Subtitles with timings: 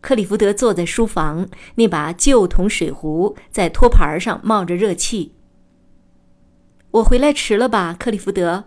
[0.00, 5.32] 克里福德坐在书房，那把旧铜水壶在托盘上冒着热气。
[6.92, 8.64] 我回来迟了吧，克里福德？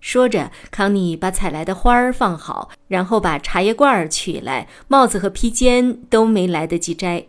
[0.00, 7.26] 说着，康妮把采来的花儿放好，然后把茶叶罐儿取来，帽子和披肩都没来得及摘。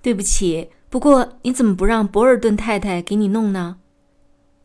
[0.00, 3.78] 对不起，不过你怎么不让博尔顿太太给你弄呢？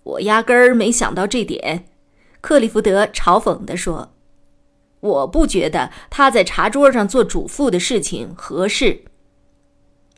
[0.03, 1.85] 我压根儿没想到这点，
[2.41, 4.13] 克里福德嘲讽地说。
[4.99, 9.03] 我不觉得他在茶桌上做主妇的事情合适。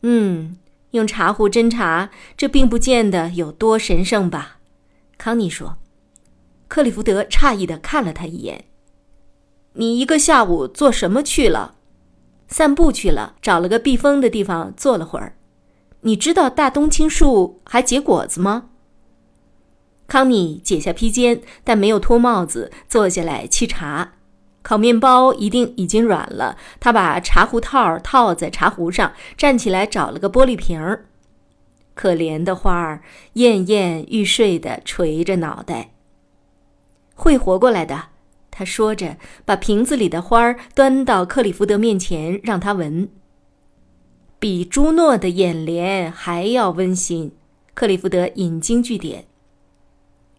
[0.02, 0.56] 嗯，
[0.92, 4.58] 用茶壶斟茶，这并不见得有多神圣吧？
[5.18, 5.76] 康妮说。
[6.68, 8.66] 克里福德诧异的看了他一眼。
[9.74, 11.74] 你一个下午做什么去了？
[12.48, 15.36] 散步去了，找了个避风的地方坐了会儿。
[16.02, 18.70] 你知道大冬青树还结果子吗？
[20.06, 24.14] 康妮解下披肩，但没有脱帽子，坐下来沏茶。
[24.62, 26.56] 烤面包一定已经软了。
[26.78, 31.06] 他把茶壶套套在茶壶上，站起来找了个玻璃瓶儿。
[31.94, 33.02] 可怜的花儿
[33.34, 35.90] 奄奄欲睡地垂着脑袋。
[37.14, 38.04] 会活过来的，
[38.50, 43.08] 他说着，把瓶子里的花儿端到克里福德面前，让他闻。
[44.38, 47.32] 比朱诺的眼帘还要温馨。
[47.74, 49.26] 克里福德引经据典。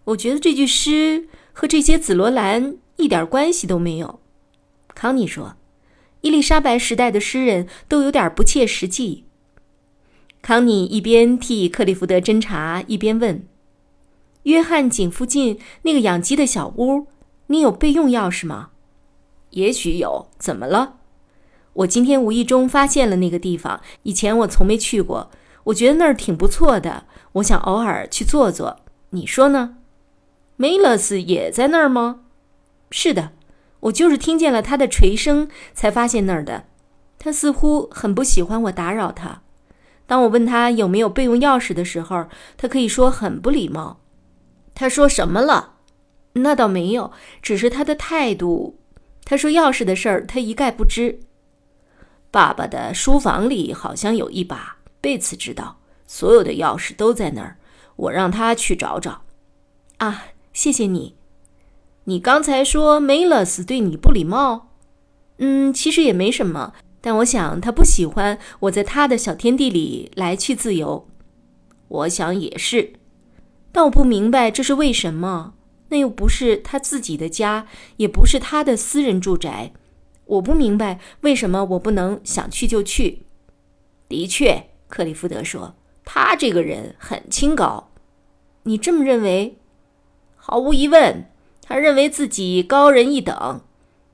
[0.05, 2.77] 我觉得这句诗和这些紫罗兰。
[3.01, 4.19] 一点关系都没有，
[4.93, 5.55] 康妮说
[6.21, 9.25] ：“伊丽莎白时代的诗人都有点不切实际。”
[10.43, 13.47] 康妮一边替克利福德斟茶，一边问
[14.43, 17.07] ：“约翰井附近那个养鸡的小屋，
[17.47, 18.69] 你有备用钥匙吗
[19.51, 20.97] ？”“也许有，怎么了
[21.73, 25.31] ？”“我今天无意中发现了那个地方，以前我从没去过，
[25.65, 28.79] 我觉得那儿挺不错的，我想偶尔去坐坐。
[29.09, 29.77] 你说呢
[30.55, 32.21] ？”“梅勒斯也在那儿吗？”
[32.91, 33.31] 是的，
[33.79, 36.65] 我就是听见了他的锤声才发现那儿的。
[37.17, 39.41] 他似乎很不喜欢我打扰他。
[40.05, 44.01] 当我问他有没有备用钥匙的时候，他可以说很不礼貌。
[44.75, 45.75] 他说什么了？
[46.33, 48.77] 那倒没有，只是他的态度。
[49.23, 51.19] 他说钥匙的事儿他一概不知。
[52.29, 57.57] 爸爸的书房里好像有一把，贝茨知道，所有的钥匙都在那儿。
[57.95, 59.21] 我让他去找找。
[59.97, 61.15] 啊，谢谢你。
[62.05, 64.69] 你刚才说梅勒斯对你不礼貌，
[65.37, 71.07] 嗯，其实也没什么，但我想他不喜欢我在他的小天地里来去自由。
[71.87, 72.93] 我想也是，
[73.71, 75.53] 但我不明白这是为什么。
[75.89, 77.67] 那又不是他自己的家，
[77.97, 79.73] 也不是他的私人住宅。
[80.25, 83.23] 我不明白为什么我不能想去就去。
[84.07, 85.75] 的确，克里夫德说，
[86.05, 87.91] 他这个人很清高。
[88.63, 89.57] 你这么认为？
[90.37, 91.25] 毫无疑问。
[91.61, 93.61] 他认为自己高人一等。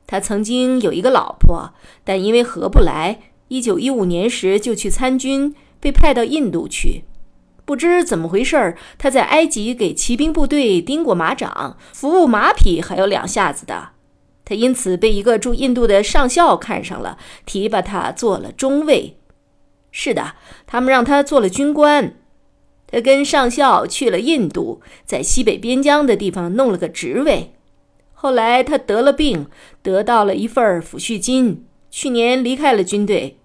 [0.05, 3.19] 他曾经有一个老婆，但因为合不来，
[3.49, 7.03] 一九一五年时就去参军，被派到印度去。
[7.65, 13.89] 不知怎么回事，他在埃及给骑兵部队钉过马掌，服务马匹还有两下子的。
[14.45, 19.17] 他因此被一个驻印度的上校看上了，提拔他做了中尉。
[19.91, 22.13] 是的，他们让他做了军官。
[22.89, 27.53] 他跟上校去了印度，在西北边疆的地方弄了个职位。
[28.13, 29.47] 后来他得了病，
[29.83, 33.37] 得到了一份抚恤金，去年离开了军队。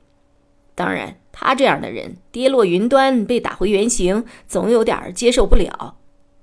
[0.74, 5.96] 当然，他这样的人跌落云端，被打回原形，总有点接受不了。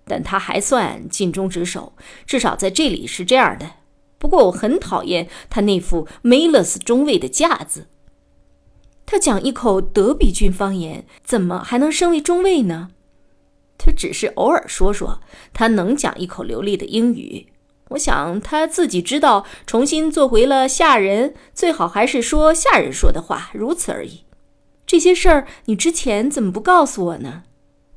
[0.05, 1.93] 但他还算尽忠职守，
[2.25, 3.71] 至少在这里是这样的。
[4.17, 7.87] 不过，我很讨厌他那副梅勒斯中尉的架子。
[9.11, 12.89] 他讲一口德比郡方言，怎么还能升为中尉呢？
[13.75, 15.19] 他只是偶尔说说，
[15.51, 17.47] 他能讲一口流利的英语。
[17.87, 24.25] 我想他自己知道，重新做回了下人，最好还是说下人说的话，如此而已。
[24.85, 27.41] 这些事儿你之前怎么不告诉我呢？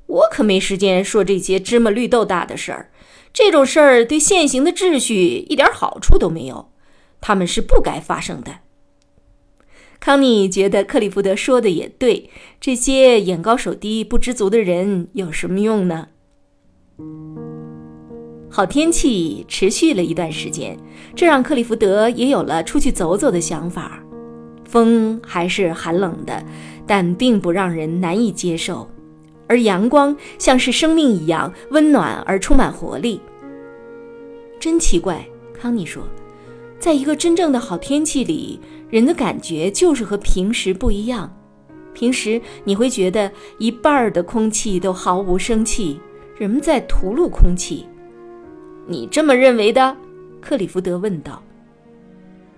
[0.06, 2.90] 我可没时间说这些芝麻绿豆大的事儿。
[3.34, 6.70] 这种事儿对现行的秩序一点好处都没有，
[7.20, 8.60] 他们是不该发生的。
[10.04, 12.28] 康妮觉得克里福德说的也对，
[12.60, 16.08] 这些眼高手低、不知足的人有什么用呢？
[18.50, 20.76] 好天气持续了一段时间，
[21.14, 24.02] 这让克里福德也有了出去走走的想法。
[24.64, 26.44] 风还是寒冷的，
[26.84, 28.90] 但并不让人难以接受。
[29.46, 33.20] 而阳光像是生命一样温暖而充满活力。
[34.58, 36.02] 真奇怪，康妮说，
[36.82, 38.58] 在一个真正的好天气里，
[38.90, 41.32] 人的感觉就是和平时不一样。
[41.94, 46.00] 平时你会觉得一半儿的空气都毫无生气，
[46.36, 47.86] 人们在吐露空气。
[48.84, 49.96] 你这么认为的？
[50.40, 51.40] 克里福德问道。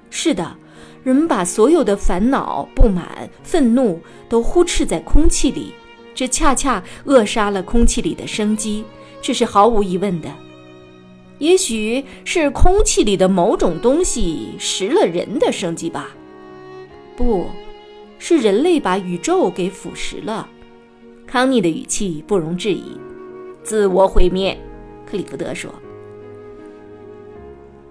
[0.09, 0.57] 是的，
[1.03, 5.75] 人们把所有的烦恼、不满、愤怒都呼斥在空气里。
[6.15, 8.87] 这恰恰扼杀了空气里的生机，
[9.21, 10.31] 这是毫无疑问的。
[11.39, 16.09] 也许是空气里的某种东西食了人的生机吧？
[17.17, 17.47] 不，
[18.19, 20.49] 是人类把宇宙给腐蚀了。
[21.27, 22.83] 康妮的语气不容置疑。
[23.63, 24.57] 自我毁灭，
[25.05, 25.73] 克里福德说。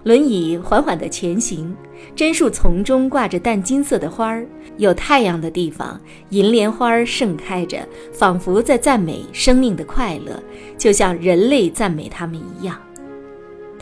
[0.04, 1.74] 轮椅缓缓地前行，
[2.14, 4.46] 榛树丛中挂着淡金色的花儿。
[4.76, 10.42] 有太阳的地方，银莲花盛开着，仿佛在赞美生命的快乐，
[10.76, 12.78] 就像人类赞美它们一样。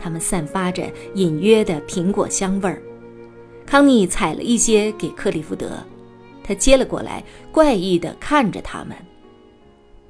[0.03, 2.83] 它们散发着隐约的苹果香味儿。
[3.65, 5.81] 康妮采了一些给克利夫德，
[6.43, 7.23] 他接了过来，
[7.53, 8.97] 怪异地看着他们。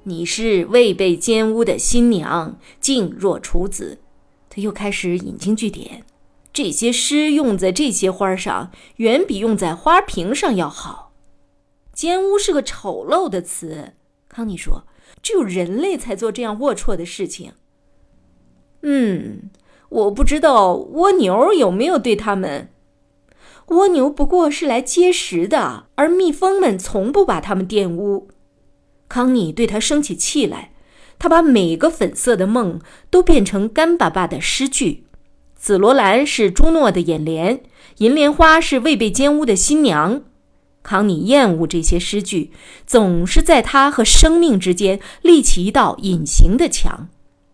[0.01, 4.00] 你是未被奸污的新娘，静若处子。
[4.50, 6.04] 他又开始引经据典，
[6.51, 11.13] 这些诗用在这些花上，远比用在花瓶上要好。
[11.94, 13.94] 奸污是个丑陋的词，
[14.28, 14.88] 康妮说，
[15.22, 17.51] 只有人类才做这样龌龊的事情。
[18.81, 19.51] 嗯，
[19.94, 22.69] 我不知道蜗牛有没有对他们。
[23.68, 28.28] 蜗牛不过是来结食的，而蜜蜂们从不把它们玷污。
[29.07, 30.72] 康妮对他生起气来。
[31.19, 35.06] 他把每个粉色的梦都变成干巴巴的诗句。
[35.56, 37.62] 紫罗兰是朱诺的眼帘，
[38.00, 40.24] 银莲花是未被奸污的新娘。
[40.81, 42.51] 康妮厌恶这些诗句，
[42.86, 47.07] 总是在他和生命之间立起一道隐形的墙。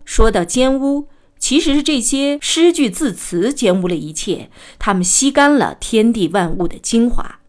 [0.04, 1.08] 说到奸污，
[1.40, 7.40] 其实是这些诗句字词玷污了一切，他们吸干了天地万物的精华。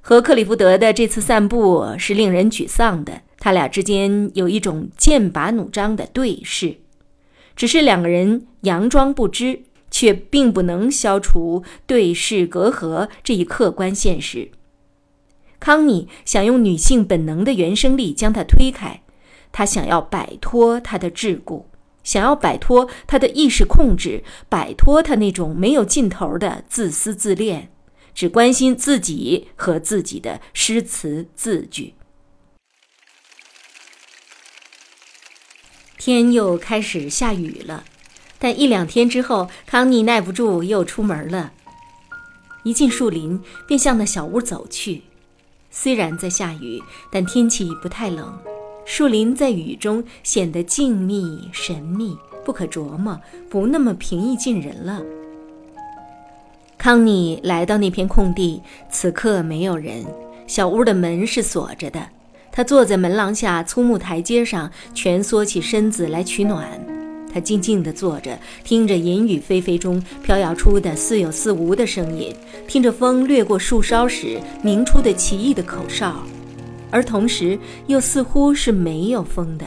[0.00, 3.22] 和克里福德的这次散步是令人沮丧的。
[3.40, 6.78] 他俩之间有一种剑拔弩张的对视，
[7.54, 9.62] 只是两个人佯装不知，
[9.92, 14.50] 却并不能消除对视隔阂这一客观现实。
[15.60, 19.02] 康妮想用女性本能的原生力将他推开，
[19.52, 21.62] 她想要摆脱他的桎梏，
[22.04, 27.70] 想要摆脱他的意识控制，摆脱他那种没有尽头的自私自恋，
[28.14, 31.94] 只关心自己和自己的诗词字句。
[35.98, 37.84] 天又开始下雨了，
[38.38, 41.52] 但一两天之后，康妮耐不住又出门了。
[42.62, 45.02] 一进树林，便向那小屋走去。
[45.70, 48.57] 虽然在下雨，但天气不太冷。
[48.90, 53.20] 树林在雨中显得静谧神秘，不可琢磨，
[53.50, 55.02] 不那么平易近人了。
[56.78, 60.02] 康妮来到那片空地，此刻没有人，
[60.46, 62.00] 小屋的门是锁着的。
[62.50, 66.66] 他坐在门廊下粗木台阶上，蜷缩起身子来取暖。
[67.30, 72.34] 他静静地坐着，听着淫雨霏霏中飘摇出的似有似无的声音，
[72.66, 76.22] 听着风掠过树梢时鸣出的奇异的口哨，
[76.90, 79.66] 而同时又似乎是没有风的。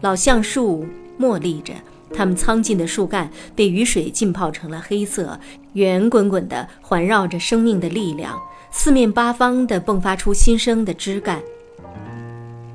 [0.00, 1.74] 老橡树默立着，
[2.12, 5.38] 它们苍劲的树干被雨水浸泡成了黑色，
[5.74, 8.38] 圆滚滚的环绕着生命的力量，
[8.70, 11.40] 四面八方地迸发出新生的枝干。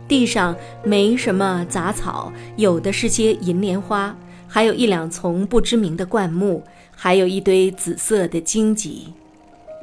[0.07, 4.15] 地上没什么杂草，有的是些银莲花，
[4.47, 6.63] 还有一两丛不知名的灌木，
[6.95, 9.07] 还有一堆紫色的荆棘。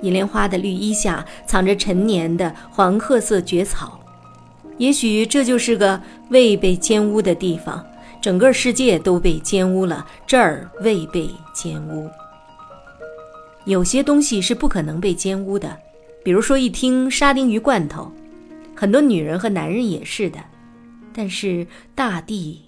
[0.03, 3.99] 银莲花的绿衣下藏着陈年的黄褐色蕨草。
[4.79, 7.85] 也许这就是个未被奸污的地方，
[8.21, 12.11] 整个世界都被奸污了，这儿未被奸污。
[13.65, 15.79] 有些东西是不可能被奸污的，
[16.25, 18.13] 比如说一听沙丁鱼罐头。
[18.75, 20.41] 很多女人和男人也是的，
[21.13, 22.63] 但是大地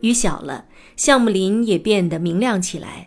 [0.00, 0.64] 雨小了，
[0.96, 3.05] 橡木林也变得明亮起来。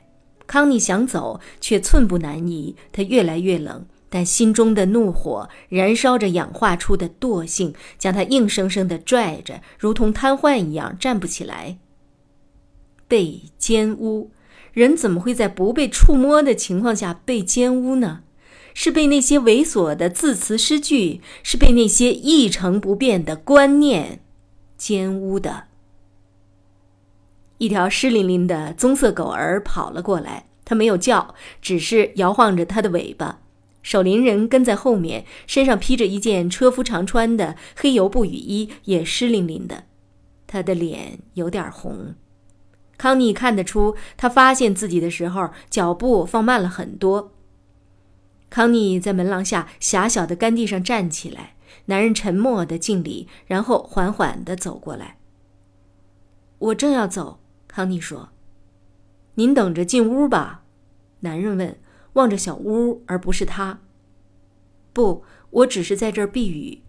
[0.49, 2.75] 康妮想走，却寸步难移。
[2.91, 11.77] 她越来越冷，但心中的怒火燃烧着，氧化出的惰性将她硬生生地拽着，如同瘫痪一样站不起来。
[13.07, 14.31] 被奸污，
[14.73, 18.21] 人怎么会在不被触摸的情况下被奸污呢？
[18.73, 24.21] 是被那些猥琐的字词诗句，是被那些一成不变的观念
[24.75, 25.68] 奸污的。
[27.59, 33.41] 一条湿淋淋的棕色狗儿跑了过来，他没有叫，只是摇晃着它的尾巴。
[33.81, 39.83] 守林人跟在后面，身上披着一件车夫常穿的黑油布雨衣，也湿淋淋的。
[40.47, 42.15] 他的脸有点红。
[42.97, 47.33] 康妮看得出，他发现自己的时候脚步放慢了很多。
[48.49, 55.17] 康妮在门廊下狭小的干地上站起来，男人沉默的敬礼，然后缓缓的走过来。
[56.57, 57.39] 我正要走，
[57.69, 58.29] 康妮说
[59.35, 60.63] ：“您等着进屋吧。”
[61.21, 61.79] 男人问。
[62.13, 63.79] 望着小屋，而不是他。
[64.91, 66.81] 不，我只是在这儿避雨。”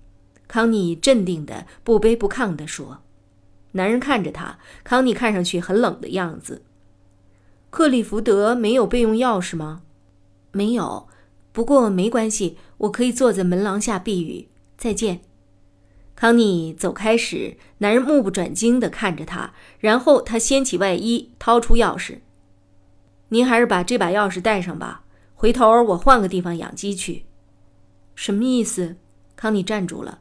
[0.49, 3.03] 康妮镇定的、不卑不亢地说。
[3.73, 6.63] 男人看着他，康妮看上去很冷的样子。
[7.69, 9.83] 克利福德没有备用钥匙吗？
[10.53, 11.07] 没有，
[11.53, 14.49] 不过没关系，我可以坐在门廊下避雨。
[14.77, 15.21] 再见。
[16.21, 22.19] 康妮走开时，男人目不转睛地看着他，然后他掀起外衣，掏出钥匙。
[23.31, 25.05] 您还是把这把钥匙带上吧。
[25.35, 27.25] 回头我换个地方养鸡去，
[28.15, 28.97] 什么意思？
[29.35, 30.19] 康妮站住了。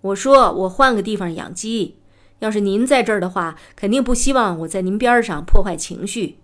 [0.00, 1.94] 我说我换个地方养鸡。
[2.40, 6.40] 要是您在这儿的话，肯定不希望我在您边上破坏情绪。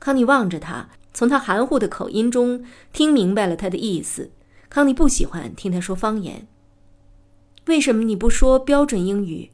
[0.00, 4.32] 康妮望着他，从他含糊的口音中听明白了他的意思。
[4.68, 6.48] 康妮不喜欢听他说方言。
[7.66, 9.50] 为什么你不说标准英语？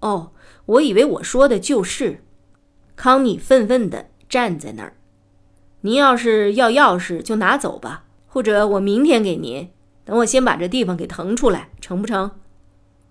[0.00, 0.32] 哦，
[0.66, 2.24] 我以为我说的就是。
[2.94, 4.94] 康妮愤愤地站在那儿。
[5.80, 9.70] 您要是要钥匙，就拿走吧，或者我明天给您。
[10.04, 12.32] 等我先把这地方给腾出来，成不成？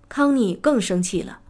[0.08, 1.40] 康妮更生气了。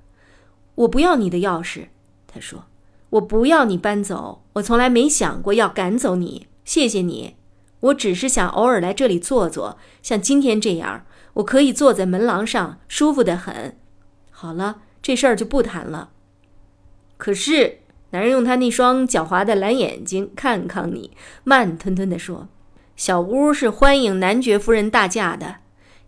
[0.75, 1.89] 我不要你的钥匙，
[2.27, 2.65] 他说。
[3.11, 6.47] 我不要你搬走，我从来没想过要赶走你。
[6.65, 7.37] 谢谢你，
[7.81, 13.77] 我只是想偶尔来这里坐坐，像今天这样，我可以坐在门廊上，舒服得很。
[14.31, 16.11] 好了，这事儿就不谈了。
[17.17, 17.79] 可是。
[18.15, 21.13] 男人用他那双狡猾的蓝眼睛看看你，
[21.45, 22.47] 慢吞吞地说
[22.95, 25.61] ：“小屋是欢迎男爵夫人大驾的，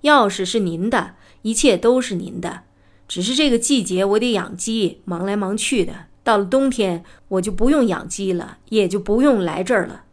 [0.02, 2.64] 钥匙是您的，一切都是您的。
[3.08, 5.94] 只是这个季节我得养鸡，忙来忙去的。
[6.22, 10.04] 到了冬天，我就不用养鸡了，也就不用来这儿了。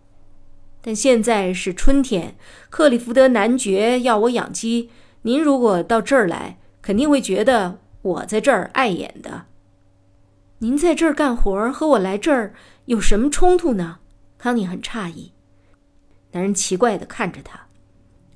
[0.81, 2.37] 但现在是春天，
[2.69, 4.89] 克利福德男爵要我养鸡，
[5.23, 9.45] 您如果到这儿来，肯定会觉得我在这儿碍眼的。”
[10.59, 12.53] 您在这儿干活和我来这儿
[12.85, 13.97] 有什么冲突呢？
[14.37, 15.31] 康妮很诧异。
[16.31, 17.67] 男人奇怪地看着他。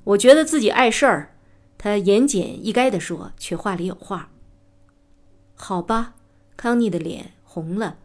[0.04, 1.36] 我觉得自己碍事儿，
[1.78, 4.30] 他言简意赅地说，却话里有话。
[5.54, 6.14] 好吧，
[6.56, 7.98] 康妮的脸红了。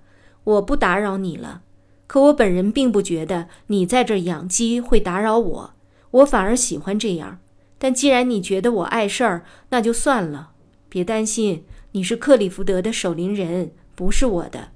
[0.44, 1.62] 我不打扰你了，
[2.08, 5.74] 可我本人并不觉得你在这儿养鸡会打扰我，
[6.12, 7.40] 我反而喜欢这样。
[7.84, 10.52] 但既然你觉得我碍事儿，那就算了。
[10.88, 13.72] 别担心，你是克里福德的守灵人。
[13.96, 14.70] 不是我的，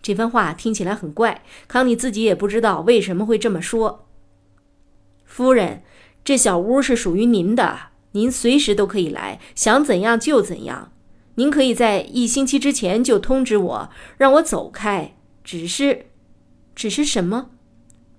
[0.00, 1.42] 这番话听起来很怪。
[1.66, 4.06] 康妮自己也不知道为什么会这么说。
[5.24, 5.82] 夫人，
[6.22, 10.92] 这小屋是属于您的，您随时都可以来，想怎样就怎样。
[11.34, 15.16] 您可以在一星期之前就通知我，让我走开。
[15.42, 16.06] 只是，
[16.76, 17.50] 只是什么？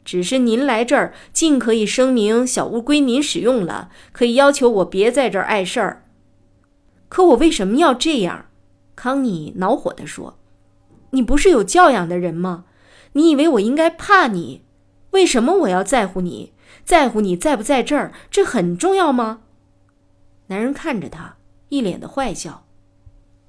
[0.03, 6.05] 只是您来这儿，尽可以声明小屋归您使用了，可以要求我别在这儿碍事儿。
[7.07, 8.47] 可我为什么要这样？
[8.95, 10.37] 康妮恼火地说
[11.11, 12.65] ：“你不是有教养的人吗？
[13.13, 14.63] 你以为我应该怕你？
[15.11, 16.53] 为什么我要在乎你？
[16.85, 18.13] 在乎你在不在这儿？
[18.29, 19.41] 这很重要吗？”
[20.47, 21.37] 男人看着他，
[21.69, 22.65] 一脸的坏笑：“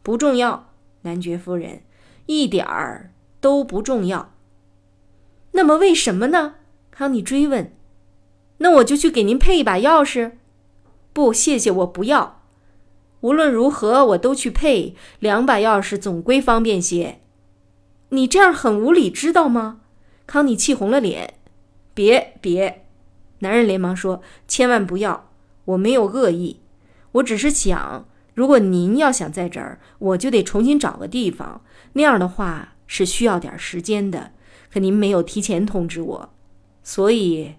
[0.02, 1.82] 不重要，男爵夫人，
[2.26, 4.34] 一点儿都不重要。”
[5.52, 6.56] 那么为什么呢？
[6.90, 7.72] 康妮追问。
[8.58, 10.32] “那我就去给您配一把钥匙。
[11.12, 12.42] ”“不，谢谢，我不要。”
[13.22, 17.20] 无论如何，我都去配两把钥匙，总归方便些。
[18.08, 19.80] 你这样很无理，知道吗？
[20.26, 21.34] 康妮气红了脸。
[21.94, 22.86] 别别，
[23.40, 25.30] 男人连忙说：“千万不要，
[25.66, 26.60] 我没有恶意，
[27.12, 31.62] 我只是想，如果您要想在这儿，我就得重新找个地方。
[31.92, 34.32] 那样的话是需要点时间的。
[34.72, 36.30] 可您没有提前通知我，
[36.82, 37.54] 所以，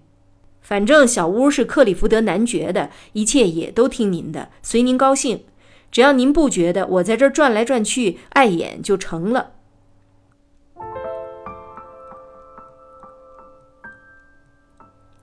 [0.60, 5.44] 反正小屋是克里福德男爵的，一切也都听您的，随您高兴。”
[5.92, 9.52] 只要您不觉得我在这转来转去碍眼就成了。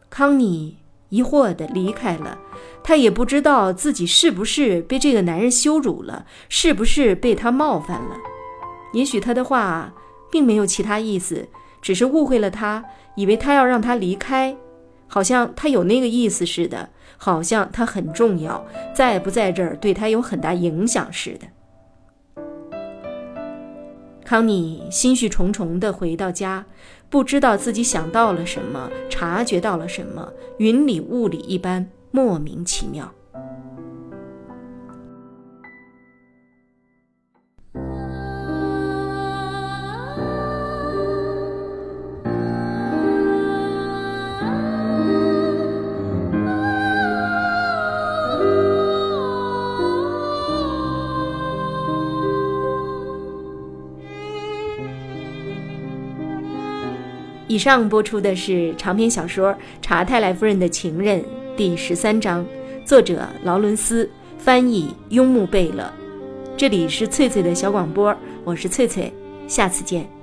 [0.10, 0.78] 康妮
[1.10, 2.40] 疑惑的离开了，
[2.82, 8.16] 她也不知道自己是不是被这个男人羞辱了，是不是被他冒犯了。
[8.94, 9.94] 也许他的话
[10.32, 11.50] 并没有其他意思，
[11.82, 12.86] 只是误会了他，
[13.16, 14.56] 以为他要让他离开，
[15.08, 16.90] 好像他有那个意思似的。
[17.24, 22.42] 好像他很重要，在不在这儿对他有很大影响似的。
[24.26, 26.66] 康妮心绪重重地回到家，
[27.12, 33.14] 不知道自己想到了什么，察觉到了什么，云里雾里一般，莫名其妙。
[57.51, 61.20] 以上播出的是长篇小说《查泰莱夫人的情人》
[61.58, 62.46] 第十三章，
[62.86, 65.91] 作者劳伦斯，翻译雍穆贝勒。
[66.55, 68.15] 这里是翠翠的小广播，
[68.46, 69.13] 我是翠翠，
[69.50, 70.21] 下次见。